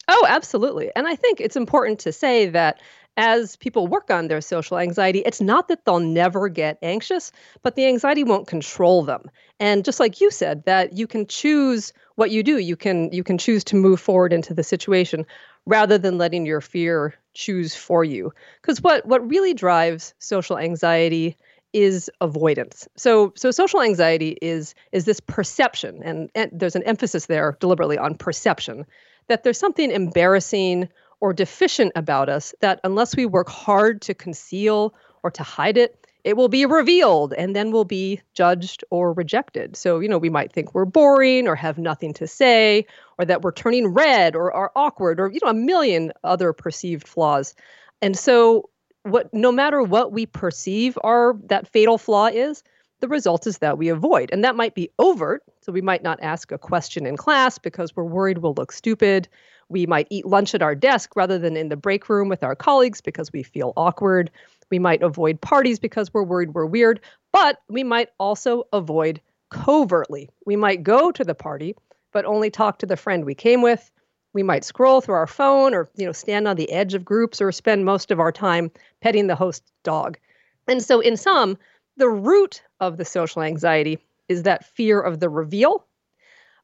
[0.09, 0.91] Oh, absolutely.
[0.97, 2.81] And I think it's important to say that
[3.19, 7.75] as people work on their social anxiety, it's not that they'll never get anxious, but
[7.75, 9.29] the anxiety won't control them.
[9.59, 12.59] And just like you said, that you can choose what you do.
[12.59, 15.27] You can you can choose to move forward into the situation
[15.69, 18.33] rather than letting your fear choose for you.
[18.61, 21.37] Because what what really drives social anxiety
[21.75, 22.89] is avoidance.
[22.97, 27.99] So so social anxiety is is this perception and, and there's an emphasis there deliberately
[27.99, 28.87] on perception
[29.29, 30.89] that there's something embarrassing
[31.21, 36.07] or deficient about us that unless we work hard to conceal or to hide it,
[36.29, 39.75] it will be revealed and then we'll be judged or rejected.
[39.79, 42.85] So, you know, we might think we're boring or have nothing to say
[43.19, 47.09] or that we're turning red or are awkward or, you know, a million other perceived
[47.09, 47.55] flaws.
[48.03, 48.69] And so,
[49.05, 52.63] what no matter what we perceive our that fatal flaw is,
[53.01, 54.29] the result is that we avoid.
[54.31, 55.43] And that might be overt.
[55.63, 59.29] So we might not ask a question in class because we're worried we'll look stupid.
[59.71, 62.55] We might eat lunch at our desk rather than in the break room with our
[62.55, 64.31] colleagues because we feel awkward.
[64.71, 67.01] We might avoid parties because we're worried we're weird,
[67.33, 70.29] but we might also avoid covertly.
[70.47, 71.75] We might go to the party,
[72.13, 73.91] but only talk to the friend we came with.
[74.35, 77.41] We might scroll through our phone or, you know, stand on the edge of groups
[77.41, 80.19] or spend most of our time petting the host dog.
[80.67, 81.57] And so in sum,
[81.97, 85.87] the root of the social anxiety is that fear of the reveal,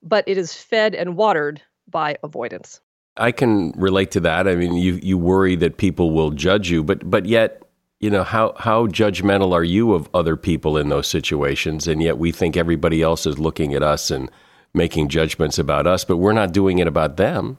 [0.03, 2.81] but it is fed and watered by avoidance.
[3.17, 4.49] I can relate to that.
[4.49, 7.64] I mean, you you worry that people will judge you, but but yet,
[8.05, 11.89] you know, how how judgmental are you of other people in those situations?
[11.89, 14.31] And yet we think everybody else is looking at us and
[14.75, 17.57] making judgments about us, but we're not doing it about them.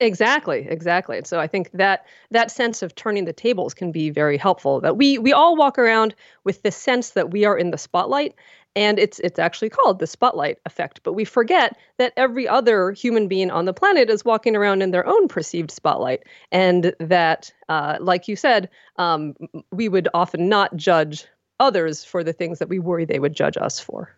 [0.00, 1.18] Exactly, exactly.
[1.18, 4.80] And so I think that that sense of turning the tables can be very helpful.
[4.80, 8.34] That we we all walk around with the sense that we are in the spotlight
[8.76, 13.26] and it's it's actually called the spotlight effect but we forget that every other human
[13.26, 17.96] being on the planet is walking around in their own perceived spotlight and that uh,
[18.00, 19.34] like you said um,
[19.72, 21.26] we would often not judge
[21.58, 24.14] others for the things that we worry they would judge us for.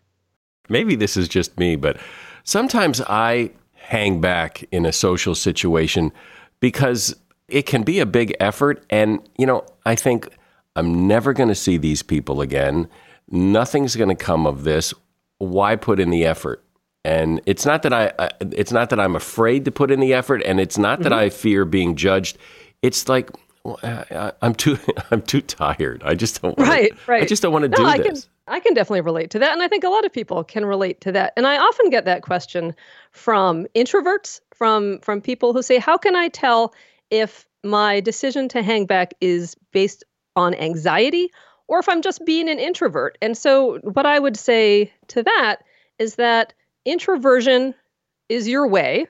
[0.67, 1.97] Maybe this is just me but
[2.43, 6.11] sometimes i hang back in a social situation
[6.59, 7.15] because
[7.47, 10.29] it can be a big effort and you know i think
[10.75, 12.87] i'm never going to see these people again
[13.31, 14.93] nothing's going to come of this.
[15.37, 16.63] Why put in the effort?
[17.05, 20.13] And it's not that I, I, it's not that I'm afraid to put in the
[20.13, 21.19] effort, and it's not that mm-hmm.
[21.19, 22.37] I fear being judged.
[22.81, 23.31] It's like
[23.65, 24.77] I, am too,
[25.11, 26.03] I'm too tired.
[26.03, 26.57] I just don't.
[26.57, 27.23] Wanna, right, right.
[27.23, 28.23] I just don't want to no, do I this.
[28.25, 30.65] Can, I can definitely relate to that, and I think a lot of people can
[30.65, 31.33] relate to that.
[31.37, 32.75] And I often get that question
[33.11, 36.73] from introverts, from from people who say, "How can I tell
[37.09, 40.03] if my decision to hang back is based
[40.35, 41.31] on anxiety
[41.69, 43.17] or if I'm just being an introvert.
[43.21, 45.57] And so, what I would say to that
[45.99, 46.53] is that
[46.83, 47.73] introversion
[48.27, 49.07] is your way,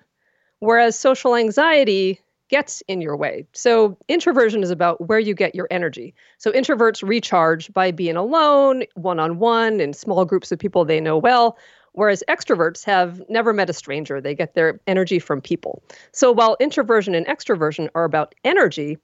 [0.60, 2.20] whereas social anxiety
[2.50, 3.48] gets in your way.
[3.54, 6.14] So, introversion is about where you get your energy.
[6.38, 11.00] So, introverts recharge by being alone, one on one, in small groups of people they
[11.00, 11.58] know well.
[11.94, 15.82] Whereas extroverts have never met a stranger, they get their energy from people.
[16.12, 18.98] So, while introversion and extroversion are about energy,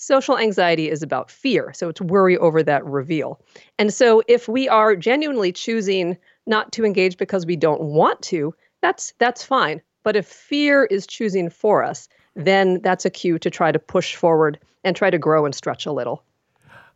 [0.00, 1.72] Social anxiety is about fear.
[1.74, 3.40] So it's worry over that reveal.
[3.80, 8.54] And so if we are genuinely choosing not to engage because we don't want to,
[8.80, 9.82] that's that's fine.
[10.04, 14.14] But if fear is choosing for us, then that's a cue to try to push
[14.14, 16.22] forward and try to grow and stretch a little.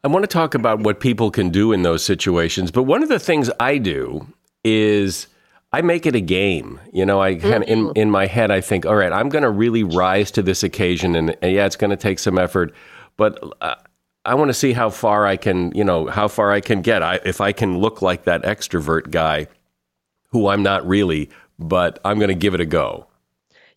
[0.04, 3.08] I want to talk about what people can do in those situations, but one of
[3.08, 4.28] the things I do
[4.62, 5.26] is
[5.72, 6.78] I make it a game.
[6.92, 7.92] You know, I kind of in Mm-hmm.
[7.96, 11.16] in my head I think, all right, I'm going to really rise to this occasion,
[11.16, 12.72] and, and yeah, it's going to take some effort,
[13.16, 13.77] but uh,
[14.25, 17.03] I want to see how far I can, you know, how far I can get.
[17.03, 19.48] I, if I can look like that extrovert guy,
[20.31, 23.07] who I'm not really, but I'm going to give it a go.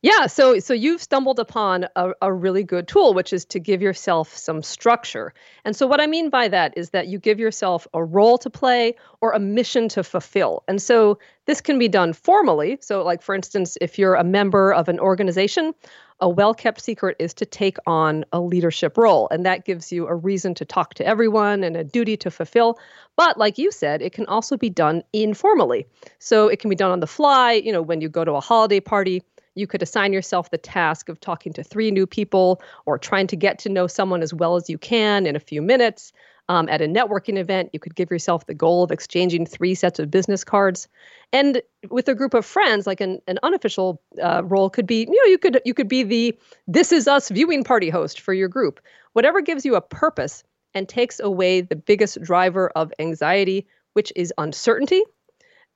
[0.06, 3.82] Yeah, so so you've stumbled upon a, a really good tool, which is to give
[3.82, 5.34] yourself some structure.
[5.64, 8.50] And so what I mean by that is that you give yourself a role to
[8.52, 10.64] play or a mission to fulfill.
[10.68, 11.18] And so
[11.48, 12.78] this can be done formally.
[12.82, 15.74] So like for instance, if you're a member of an organization,
[16.20, 20.16] a well-kept secret is to take on a leadership role, and that gives you a
[20.16, 22.80] reason to talk to everyone and a duty to fulfill.
[23.16, 25.86] But like you said, it can also be done informally.
[26.20, 28.42] So it can be done on the fly, you know, when you go to a
[28.42, 29.24] holiday party,
[29.56, 33.36] you could assign yourself the task of talking to three new people or trying to
[33.36, 36.12] get to know someone as well as you can in a few minutes.
[36.48, 39.98] Um, at a networking event, you could give yourself the goal of exchanging three sets
[39.98, 40.88] of business cards.
[41.34, 45.24] And with a group of friends, like an, an unofficial uh, role could be, you
[45.24, 48.48] know, you could you could be the "This Is Us" viewing party host for your
[48.48, 48.80] group.
[49.14, 50.44] Whatever gives you a purpose
[50.76, 55.02] and takes away the biggest driver of anxiety, which is uncertainty,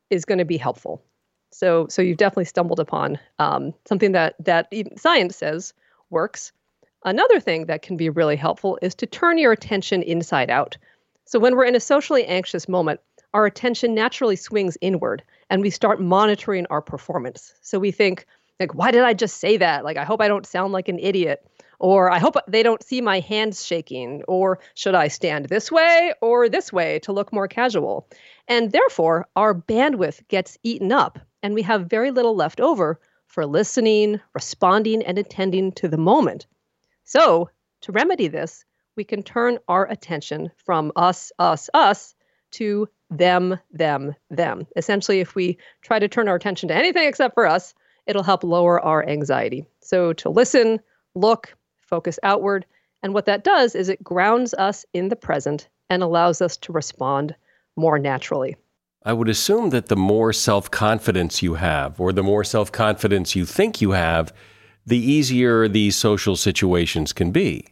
[0.09, 1.01] is going to be helpful.
[1.51, 5.73] So, so you've definitely stumbled upon um, something that that science says
[6.09, 6.51] works.
[7.05, 10.77] Another thing that can be really helpful is to turn your attention inside out.
[11.25, 12.99] So, when we're in a socially anxious moment,
[13.33, 17.53] our attention naturally swings inward, and we start monitoring our performance.
[17.61, 18.25] So we think,
[18.59, 19.85] like, why did I just say that?
[19.85, 21.45] Like, I hope I don't sound like an idiot.
[21.77, 24.23] Or I hope they don't see my hands shaking.
[24.27, 28.09] Or should I stand this way or this way to look more casual?
[28.47, 33.45] And therefore, our bandwidth gets eaten up, and we have very little left over for
[33.45, 36.47] listening, responding, and attending to the moment.
[37.09, 37.49] So,
[37.81, 38.63] to remedy this,
[38.95, 42.13] we can turn our attention from us, us, us
[42.51, 44.67] to them, them, them.
[44.75, 47.73] Essentially, if we try to turn our attention to anything except for us,
[48.05, 49.65] it'll help lower our anxiety.
[49.79, 50.79] So, to listen,
[51.15, 52.67] look, focus outward.
[53.01, 56.71] And what that does is it grounds us in the present and allows us to
[56.71, 57.33] respond
[57.75, 58.55] more naturally.
[59.03, 63.35] I would assume that the more self confidence you have, or the more self confidence
[63.35, 64.31] you think you have,
[64.89, 67.65] the easier these social situations can be.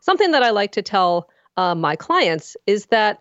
[0.00, 3.20] Something that I like to tell uh, my clients is that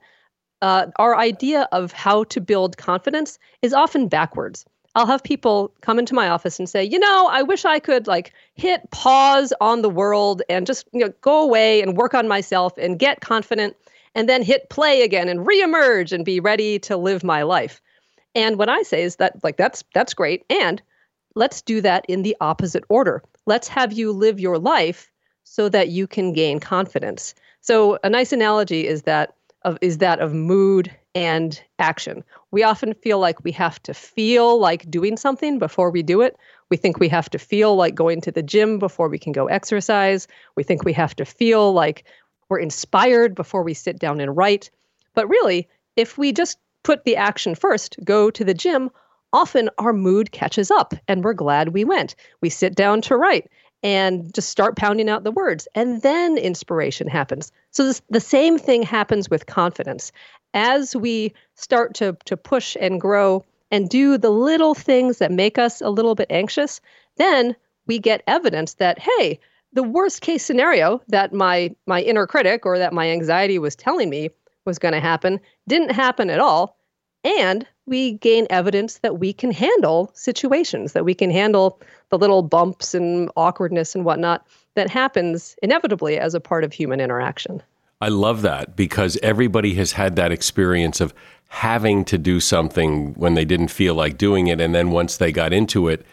[0.61, 4.65] uh, our idea of how to build confidence is often backwards.
[4.95, 8.07] I'll have people come into my office and say, you know, I wish I could
[8.07, 12.27] like hit pause on the world and just you know go away and work on
[12.27, 13.75] myself and get confident
[14.15, 17.79] and then hit play again and reemerge and be ready to live my life.
[18.33, 20.81] And what I say is that like that's that's great and
[21.35, 23.23] let's do that in the opposite order.
[23.45, 25.11] Let's have you live your life
[25.43, 27.33] so that you can gain confidence.
[27.61, 32.23] So a nice analogy is that of is that of mood and action.
[32.51, 36.37] We often feel like we have to feel like doing something before we do it.
[36.69, 39.47] We think we have to feel like going to the gym before we can go
[39.47, 40.27] exercise.
[40.55, 42.05] We think we have to feel like
[42.47, 44.69] we're inspired before we sit down and write.
[45.13, 48.89] But really, if we just put the action first, go to the gym,
[49.33, 52.15] often our mood catches up and we're glad we went.
[52.41, 53.49] We sit down to write
[53.83, 57.51] and just start pounding out the words, and then inspiration happens.
[57.71, 60.11] So this, the same thing happens with confidence.
[60.53, 65.57] As we start to, to push and grow and do the little things that make
[65.57, 66.81] us a little bit anxious,
[67.17, 67.55] then
[67.87, 69.39] we get evidence that, hey,
[69.73, 74.09] the worst case scenario that my my inner critic or that my anxiety was telling
[74.09, 74.29] me
[74.65, 76.79] was going to happen didn't happen at all
[77.23, 82.41] and we gain evidence that we can handle situations that we can handle the little
[82.41, 87.61] bumps and awkwardness and whatnot that happens inevitably as a part of human interaction
[88.01, 91.13] I love that because everybody has had that experience of
[91.49, 95.31] having to do something when they didn't feel like doing it, and then once they
[95.31, 96.05] got into it,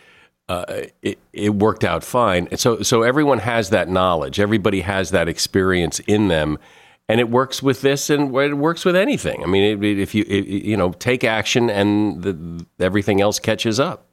[0.49, 0.65] uh,
[1.03, 2.49] it, it worked out fine.
[2.57, 4.41] So, so everyone has that knowledge.
[4.41, 6.59] Everybody has that experience in them,
[7.09, 9.43] and it works with this, and it works with anything.
[9.43, 13.79] I mean, it, if you it, you know take action, and the, everything else catches
[13.79, 14.09] up.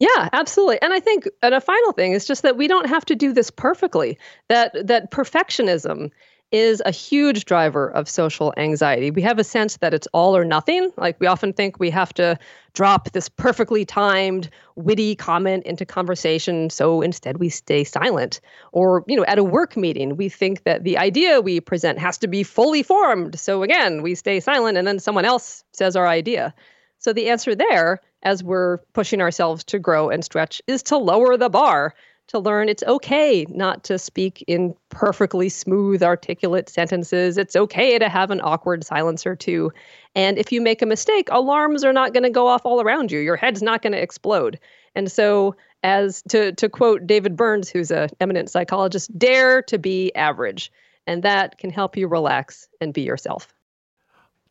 [0.00, 0.82] Yeah, absolutely.
[0.82, 3.32] And I think and a final thing is just that we don't have to do
[3.32, 4.18] this perfectly.
[4.48, 6.10] That that perfectionism
[6.50, 9.10] is a huge driver of social anxiety.
[9.10, 10.92] We have a sense that it's all or nothing.
[10.96, 12.38] Like we often think we have to
[12.74, 18.40] drop this perfectly timed, witty comment into conversation, so instead we stay silent.
[18.72, 22.18] Or, you know, at a work meeting, we think that the idea we present has
[22.18, 23.38] to be fully formed.
[23.38, 26.52] So again, we stay silent and then someone else says our idea.
[26.98, 31.36] So the answer there, as we're pushing ourselves to grow and stretch, is to lower
[31.36, 31.94] the bar,
[32.28, 37.36] to learn it's okay not to speak in perfectly smooth, articulate sentences.
[37.36, 39.72] It's okay to have an awkward silence or two.
[40.14, 43.12] And if you make a mistake, alarms are not going to go off all around
[43.12, 43.20] you.
[43.20, 44.58] Your head's not going to explode.
[44.94, 50.14] And so, as to, to quote David Burns, who's an eminent psychologist, dare to be
[50.14, 50.72] average.
[51.06, 53.52] And that can help you relax and be yourself.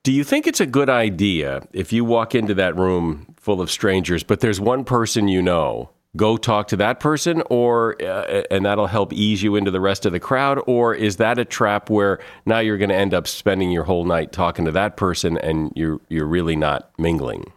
[0.04, 3.72] Do you think it's a good idea if you walk into that room full of
[3.72, 5.90] strangers, but there's one person you know?
[6.16, 10.06] Go talk to that person, or uh, and that'll help ease you into the rest
[10.06, 13.26] of the crowd, or is that a trap where now you're going to end up
[13.26, 17.52] spending your whole night talking to that person and you're you're really not mingling?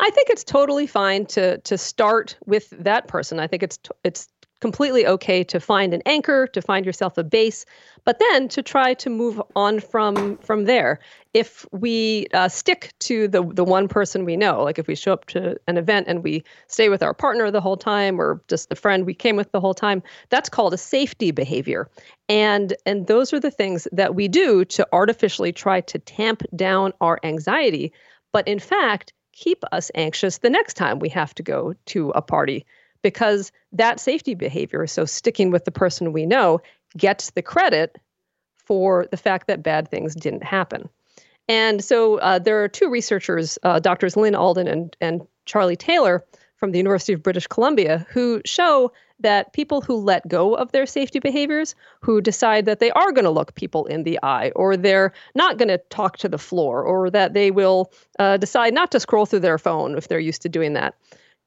[0.00, 3.40] I think it's totally fine to to start with that person.
[3.40, 4.28] I think it's it's
[4.60, 7.64] completely okay to find an anchor, to find yourself a base,
[8.04, 11.00] but then to try to move on from from there.
[11.34, 15.12] If we uh, stick to the the one person we know, like if we show
[15.12, 18.68] up to an event and we stay with our partner the whole time, or just
[18.68, 21.88] the friend we came with the whole time, that's called a safety behavior.
[22.28, 26.92] And and those are the things that we do to artificially try to tamp down
[27.00, 27.92] our anxiety,
[28.32, 32.20] but in fact keep us anxious the next time we have to go to a
[32.20, 32.66] party
[33.02, 36.60] because that safety behavior, so sticking with the person we know,
[36.96, 37.96] gets the credit
[38.56, 40.88] for the fact that bad things didn't happen.
[41.48, 46.24] And so uh, there are two researchers, uh, doctors Lynn Alden and, and Charlie Taylor
[46.56, 50.86] from the University of British Columbia, who show that people who let go of their
[50.86, 54.76] safety behaviors, who decide that they are going to look people in the eye, or
[54.76, 58.90] they're not going to talk to the floor, or that they will uh, decide not
[58.92, 60.94] to scroll through their phone if they're used to doing that,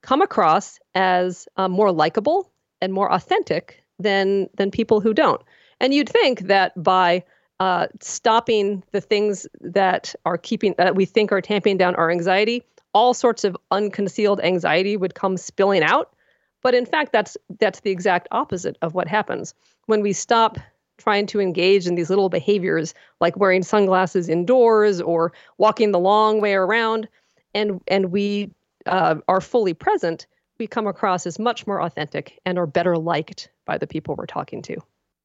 [0.03, 2.51] come across as uh, more likable
[2.81, 5.41] and more authentic than than people who don't.
[5.79, 7.23] And you'd think that by
[7.59, 12.63] uh, stopping the things that are keeping that we think are tamping down our anxiety,
[12.93, 16.13] all sorts of unconcealed anxiety would come spilling out.
[16.61, 20.59] But in fact, that's that's the exact opposite of what happens when we stop
[20.97, 26.39] trying to engage in these little behaviors like wearing sunglasses indoors or walking the long
[26.39, 27.07] way around
[27.55, 28.51] and and we
[28.85, 30.27] uh, are fully present,
[30.59, 34.25] we come across as much more authentic and are better liked by the people we're
[34.25, 34.77] talking to.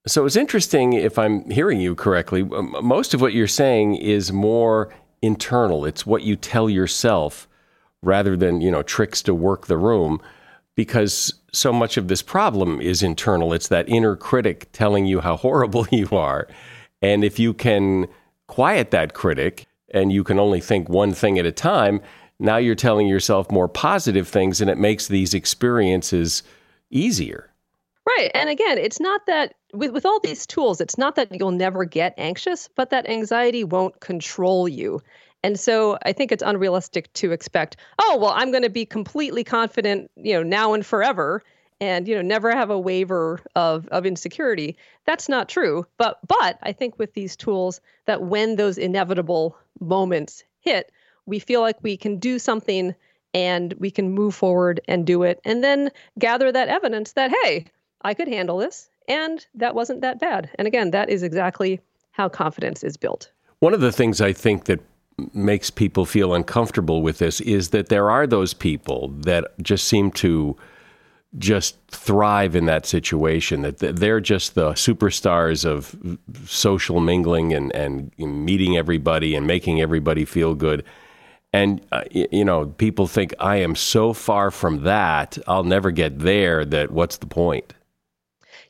[0.06, 4.94] So it's interesting, if I'm hearing you correctly, most of what you're saying is more
[5.20, 5.84] internal.
[5.84, 7.48] It's what you tell yourself
[8.02, 10.20] rather than, you know, tricks to work the room
[10.76, 13.52] because so much of this problem is internal.
[13.52, 16.48] It's that inner critic telling you how horrible you are.
[17.02, 18.06] And if you can
[18.46, 22.00] quiet that critic and you can only think one thing at a time,
[22.38, 26.42] now you're telling yourself more positive things and it makes these experiences
[26.90, 27.50] easier.
[28.06, 28.30] Right.
[28.34, 31.84] And again, it's not that with, with all these tools, it's not that you'll never
[31.84, 35.02] get anxious, but that anxiety won't control you.
[35.42, 39.44] And so I think it's unrealistic to expect, oh, well, I'm going to be completely
[39.44, 41.42] confident, you know, now and forever
[41.80, 46.58] and you know never have a waiver of of insecurity that's not true but but
[46.62, 50.90] i think with these tools that when those inevitable moments hit
[51.28, 52.94] we feel like we can do something
[53.34, 57.66] and we can move forward and do it and then gather that evidence that hey
[58.02, 60.50] i could handle this and that wasn't that bad.
[60.56, 63.30] And again that is exactly how confidence is built.
[63.60, 64.80] One of the things i think that
[65.34, 70.12] makes people feel uncomfortable with this is that there are those people that just seem
[70.12, 70.56] to
[71.36, 75.94] just thrive in that situation that they're just the superstars of
[76.48, 80.82] social mingling and, and meeting everybody and making everybody feel good
[81.52, 86.18] and, uh, you know, people think I am so far from that, I'll never get
[86.18, 87.74] there, that what's the point?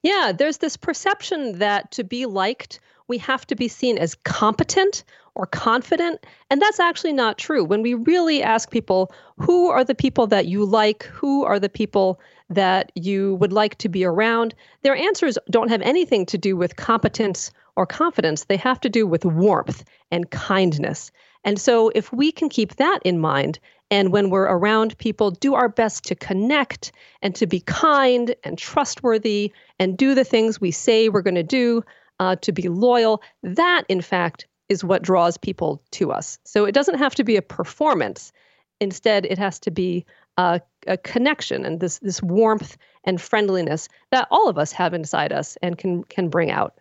[0.02, 5.02] Yeah, there's this perception that to be liked, we have to be seen as competent
[5.34, 6.26] or confident.
[6.50, 7.64] And that's actually not true.
[7.64, 11.04] When we really ask people, who are the people that you like?
[11.04, 12.20] Who are the people
[12.50, 14.54] that you would like to be around?
[14.82, 18.44] Their answers don't have anything to do with competence or confidence.
[18.44, 21.12] They have to do with warmth and kindness.
[21.44, 23.58] And so, if we can keep that in mind,
[23.90, 28.58] and when we're around people, do our best to connect and to be kind and
[28.58, 31.82] trustworthy and do the things we say we're going to do,
[32.20, 36.38] uh, to be loyal, that in fact is what draws people to us.
[36.44, 38.32] So, it doesn't have to be a performance.
[38.80, 40.04] Instead, it has to be
[40.36, 45.32] a, a connection and this, this warmth and friendliness that all of us have inside
[45.32, 46.78] us and can, can bring out.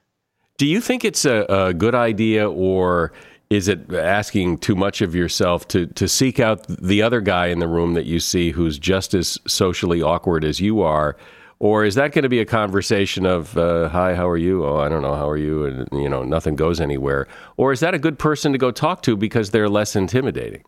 [0.58, 3.14] Do you think it's a, a good idea or
[3.50, 7.60] is it asking too much of yourself to to seek out the other guy in
[7.60, 11.18] the room that you see who's just as socially awkward as you are?
[11.60, 14.66] Or is that going to be a conversation of uh, hi how are you?
[14.66, 15.66] Oh i don't know how are you?
[15.66, 17.28] And you know nothing goes anywhere.
[17.56, 20.64] Or is that a good person to go talk to because they're less intimidating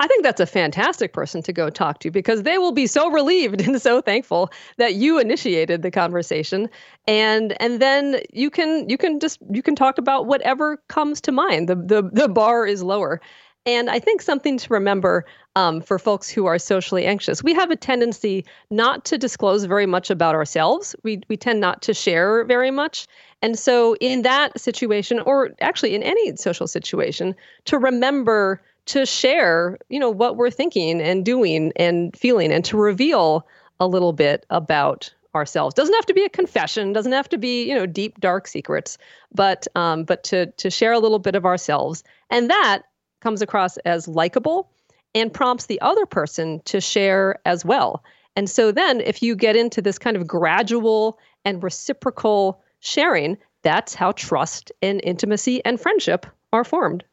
[0.00, 3.10] I think that's a fantastic person to go talk to because they will be so
[3.10, 6.68] relieved and so thankful that you initiated the conversation
[7.06, 11.32] and and then you can you can just you can talk about whatever comes to
[11.32, 11.68] mind.
[11.68, 13.20] The the the bar is lower.
[13.66, 17.70] And I think something to remember um, for folks who are socially anxious, we have
[17.70, 20.96] a tendency not to disclose very much about ourselves.
[21.02, 23.06] We, we tend not to share very much.
[23.42, 27.34] And so, in that situation, or actually in any social situation,
[27.66, 32.76] to remember to share, you know, what we're thinking and doing and feeling, and to
[32.76, 33.46] reveal
[33.80, 35.74] a little bit about ourselves.
[35.74, 36.92] Doesn't have to be a confession.
[36.92, 38.98] Doesn't have to be, you know, deep dark secrets,
[39.32, 42.82] but um, but to to share a little bit of ourselves, and that
[43.20, 44.70] comes across as likable
[45.14, 48.02] and prompts the other person to share as well.
[48.36, 53.94] And so then, if you get into this kind of gradual and reciprocal sharing, that's
[53.94, 57.04] how trust and intimacy and friendship are formed.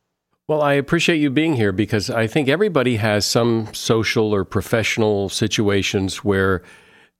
[0.47, 5.27] Well, I appreciate you being here because I think everybody has some social or professional
[5.27, 6.61] situations where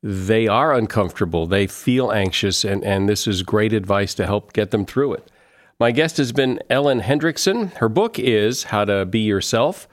[0.03, 4.69] they are uncomfortable, they feel anxious, and, and this is great advice to help get
[4.69, 5.32] them through it.
[5.80, 7.73] My guest has been Ellen Hendriksen.
[7.78, 9.88] Her book is How to Be Yourself,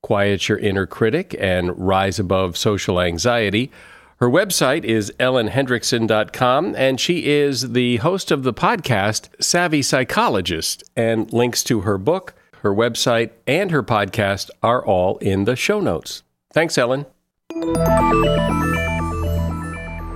[0.00, 3.70] Quiet Your Inner Critic, and Rise Above Social Anxiety.
[4.16, 10.84] Her website is ellenhendriksen.com, and she is the host of the podcast Savvy Psychologist.
[10.96, 15.80] And links to her book, her website, and her podcast are all in the show
[15.80, 16.22] notes.
[16.52, 17.06] Thanks, Ellen.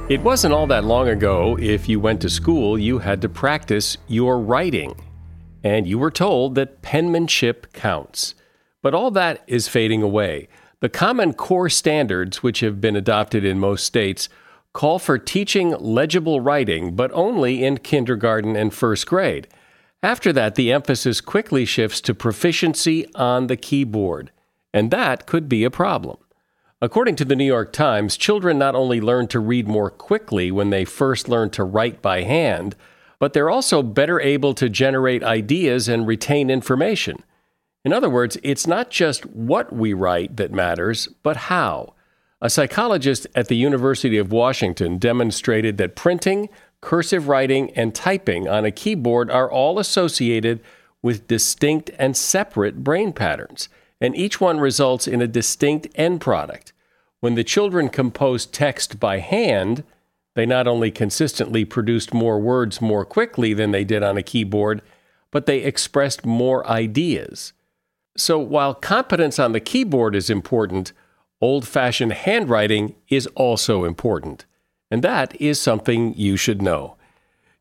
[0.08, 3.96] It wasn't all that long ago, if you went to school, you had to practice
[4.08, 4.94] your writing.
[5.64, 8.34] And you were told that penmanship counts.
[8.82, 10.48] But all that is fading away.
[10.80, 14.28] The Common Core standards, which have been adopted in most states,
[14.72, 19.46] call for teaching legible writing, but only in kindergarten and first grade.
[20.02, 24.32] After that, the emphasis quickly shifts to proficiency on the keyboard,
[24.74, 26.18] and that could be a problem.
[26.80, 30.70] According to the New York Times, children not only learn to read more quickly when
[30.70, 32.74] they first learn to write by hand,
[33.20, 37.22] but they're also better able to generate ideas and retain information.
[37.84, 41.94] In other words, it's not just what we write that matters, but how.
[42.40, 46.48] A psychologist at the University of Washington demonstrated that printing,
[46.82, 50.60] cursive writing, and typing on a keyboard are all associated
[51.00, 53.70] with distinct and separate brain patterns,
[54.00, 56.74] and each one results in a distinct end product.
[57.20, 59.84] When the children composed text by hand,
[60.34, 64.82] they not only consistently produced more words more quickly than they did on a keyboard,
[65.30, 67.52] but they expressed more ideas.
[68.16, 70.92] So while competence on the keyboard is important,
[71.40, 74.44] old fashioned handwriting is also important.
[74.92, 76.96] And that is something you should know.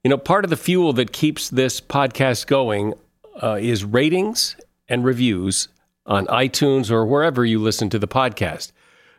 [0.04, 2.94] You know, part of the fuel that keeps this podcast going
[3.42, 4.58] uh, is ratings
[4.90, 5.70] and reviews
[6.06, 8.74] on iTunes or wherever you listen to the podcast.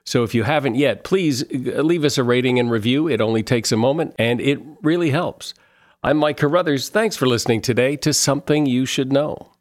[0.05, 3.09] So if you haven't yet, please uh, leave us a rating and review.
[3.09, 5.55] It only takes a moment and it really helps.
[6.03, 6.91] I'm Mike Carruthers.
[6.91, 9.52] Thanks for listening today to Something You Should Know.